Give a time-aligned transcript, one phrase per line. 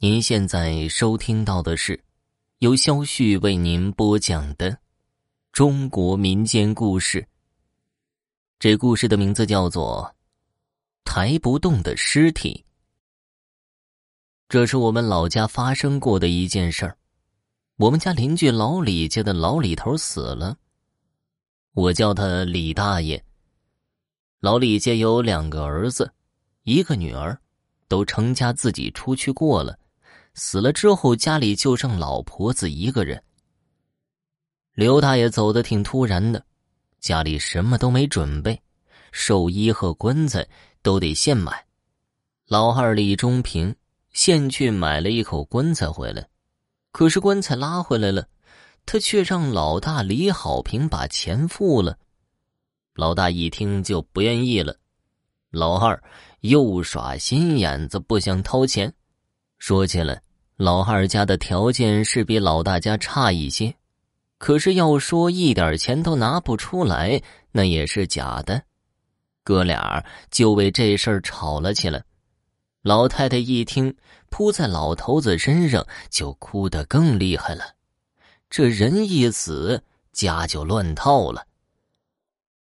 [0.00, 2.04] 您现在收听到的是
[2.58, 4.78] 由肖旭为您播讲的
[5.50, 7.26] 中国民间故事。
[8.60, 10.14] 这故事的名字叫做
[11.02, 12.64] 《抬不动的尸体》。
[14.48, 16.96] 这是我们老家发生过的一件事儿。
[17.74, 20.56] 我们家邻居老李家的老李头死了，
[21.72, 23.20] 我叫他李大爷。
[24.38, 26.14] 老李家有两个儿子，
[26.62, 27.36] 一个女儿，
[27.88, 29.76] 都成家自己出去过了。
[30.38, 33.20] 死了之后，家里就剩老婆子一个人。
[34.72, 36.44] 刘大爷走的挺突然的，
[37.00, 38.62] 家里什么都没准备，
[39.10, 40.46] 寿衣和棺材
[40.80, 41.66] 都得现买。
[42.46, 43.74] 老二李忠平
[44.12, 46.28] 现去买了一口棺材回来，
[46.92, 48.28] 可是棺材拉回来了，
[48.86, 51.98] 他却让老大李好平把钱付了。
[52.94, 54.76] 老大一听就不愿意了，
[55.50, 56.00] 老二
[56.42, 58.94] 又耍心眼子，不想掏钱。
[59.58, 60.22] 说起来。
[60.58, 63.72] 老二家的条件是比老大家差一些，
[64.38, 68.60] 可是要说一点钱都拿不出来，那也是假的。
[69.44, 72.02] 哥俩就为这事儿吵了起来。
[72.82, 73.94] 老太太一听，
[74.30, 77.62] 扑在老头子身上，就哭得更厉害了。
[78.50, 79.80] 这人一死，
[80.12, 81.46] 家就乱套了。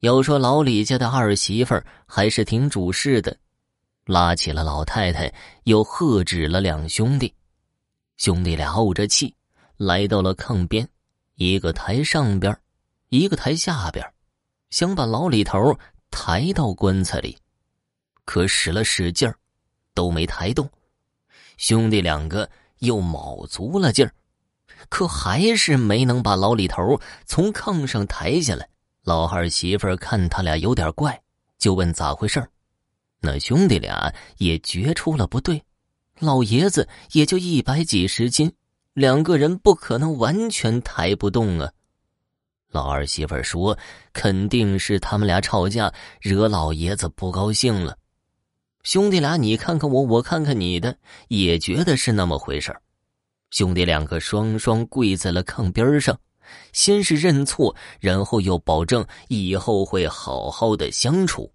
[0.00, 3.36] 要说老李家的二媳妇儿还是挺主事的，
[4.06, 5.30] 拉起了老太太，
[5.64, 7.30] 又喝止了两兄弟。
[8.16, 9.34] 兄弟俩怄着气，
[9.76, 10.88] 来到了炕边，
[11.34, 12.58] 一个抬上边，
[13.10, 14.04] 一个抬下边，
[14.70, 15.78] 想把老李头
[16.10, 17.36] 抬到棺材里，
[18.24, 19.38] 可使了使劲儿，
[19.92, 20.68] 都没抬动。
[21.58, 24.12] 兄弟两个又卯足了劲儿，
[24.88, 28.68] 可还是没能把老李头从炕上抬下来。
[29.02, 31.22] 老二媳妇看他俩有点怪，
[31.58, 32.44] 就问咋回事
[33.20, 35.62] 那兄弟俩也觉出了不对。
[36.18, 38.52] 老爷子也就一百几十斤，
[38.94, 41.70] 两个人不可能完全抬不动啊。
[42.70, 43.76] 老二媳妇说
[44.12, 47.96] ：“肯定是他们俩吵架，惹老爷子不高兴了。”
[48.82, 50.96] 兄弟俩你看看我，我看看你的，
[51.28, 52.74] 也觉得是那么回事
[53.50, 56.18] 兄弟两个双双跪在了炕边上，
[56.72, 61.52] 先是认错，然后又保证以后会好好的相处。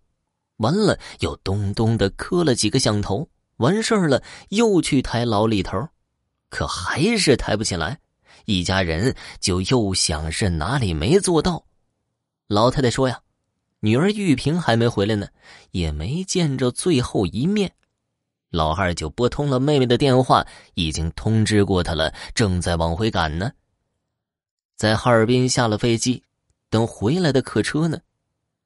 [0.58, 3.28] 完了，又咚咚的磕了几个响头。
[3.62, 5.88] 完事儿了，又去抬老李头，
[6.50, 8.00] 可还是抬不起来。
[8.46, 11.64] 一家人就又想是哪里没做到。
[12.48, 13.22] 老太太说呀
[13.80, 15.28] ：“女儿玉萍还没回来呢，
[15.72, 17.72] 也没见着最后一面。”
[18.50, 23.52] 老二就拨通了妹妹的电话，已经通知过她了，正在往回赶呢。
[24.76, 26.22] 在哈尔滨下了飞机，
[26.70, 28.00] 等回来的客车呢。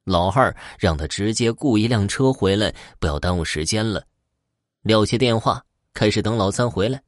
[0.05, 4.03] 老二让他直接雇一辆车回来，不要耽误时间了。
[4.85, 5.65] 撂下电话，
[5.95, 7.01] 开始等老三回来，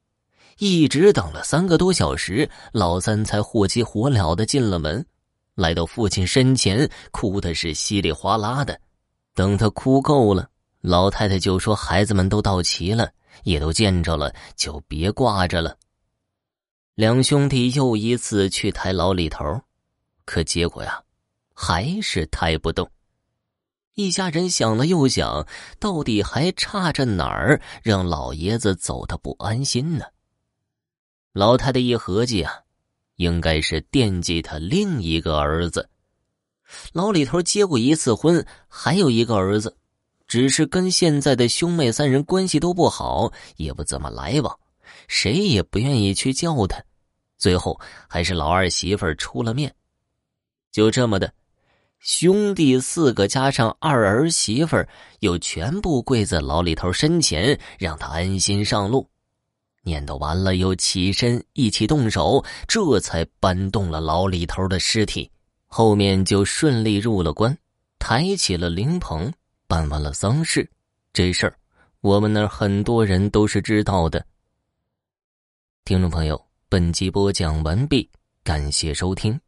[0.58, 5.06] 一直等了三个多小时，老三才火急火燎的进了门，
[5.54, 8.80] 来到父亲身前，哭的是稀里哗啦的。
[9.32, 10.50] 等他哭够了，
[10.80, 13.08] 老太太就说：“孩子们都到齐了，
[13.44, 15.76] 也都见着了，就别挂着了。”
[16.96, 19.44] 两兄弟又一次去抬老李头，
[20.24, 21.00] 可结果呀，
[21.54, 22.90] 还是抬不动。
[23.98, 25.44] 一家人想了又想，
[25.80, 30.04] 到底还差着哪儿让老爷子走的不安心呢？
[31.32, 32.60] 老太太一合计啊，
[33.16, 35.90] 应该是惦记他另一个儿子。
[36.92, 39.76] 老李头结过一次婚，还有一个儿子，
[40.28, 44.56] 只是跟现在的兄妹三人关系都不好，也不怎么来往，
[45.08, 46.80] 谁也不愿意去叫他。
[47.36, 47.76] 最后
[48.08, 49.74] 还是老二媳妇出了面，
[50.70, 51.34] 就这么的。
[51.98, 54.88] 兄弟四个加上二儿媳妇儿，
[55.20, 59.08] 又全部跪在老李头身前，让他安心上路。
[59.82, 65.30] 念叨完了，又起身一起动手，这才搬动了老李头的尸体。
[65.66, 67.56] 后面就顺利入了关，
[67.98, 69.32] 抬起了灵棚，
[69.66, 70.68] 办完了丧事。
[71.12, 71.58] 这事儿，
[72.00, 74.24] 我们那儿很多人都是知道的。
[75.84, 78.08] 听众朋友，本集播讲完毕，
[78.44, 79.38] 感谢收听。